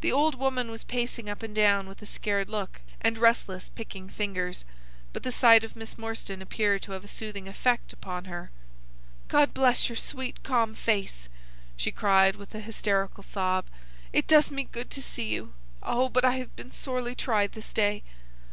The 0.00 0.12
old 0.12 0.36
woman 0.36 0.70
was 0.70 0.84
pacing 0.84 1.28
up 1.28 1.42
and 1.42 1.52
down 1.52 1.88
with 1.88 2.00
a 2.00 2.06
scared 2.06 2.48
look 2.48 2.82
and 3.00 3.18
restless 3.18 3.68
picking 3.74 4.08
fingers, 4.08 4.64
but 5.12 5.24
the 5.24 5.32
sight 5.32 5.64
of 5.64 5.74
Miss 5.74 5.98
Morstan 5.98 6.40
appeared 6.40 6.82
to 6.82 6.92
have 6.92 7.04
a 7.04 7.08
soothing 7.08 7.48
effect 7.48 7.92
upon 7.92 8.26
her. 8.26 8.52
"God 9.26 9.52
bless 9.52 9.88
your 9.88 9.96
sweet 9.96 10.44
calm 10.44 10.72
face!" 10.76 11.28
she 11.76 11.90
cried, 11.90 12.36
with 12.36 12.54
an 12.54 12.62
hysterical 12.62 13.24
sob. 13.24 13.66
"It 14.12 14.28
does 14.28 14.52
me 14.52 14.62
good 14.62 14.88
to 14.92 15.02
see 15.02 15.30
you. 15.34 15.52
Oh, 15.82 16.08
but 16.10 16.24
I 16.24 16.36
have 16.36 16.54
been 16.54 16.70
sorely 16.70 17.16
tried 17.16 17.50
this 17.54 17.72
day!" 17.72 18.04